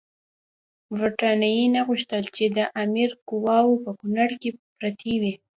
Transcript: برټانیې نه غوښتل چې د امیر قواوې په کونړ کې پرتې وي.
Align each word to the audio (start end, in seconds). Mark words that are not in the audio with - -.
برټانیې 0.91 1.65
نه 1.75 1.81
غوښتل 1.87 2.23
چې 2.35 2.45
د 2.57 2.59
امیر 2.83 3.09
قواوې 3.27 3.75
په 3.85 3.91
کونړ 3.99 4.29
کې 4.41 4.49
پرتې 4.77 5.13
وي. 5.21 5.33